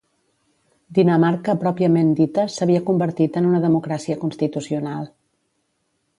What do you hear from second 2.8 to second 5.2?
convertit en una democràcia constitucional.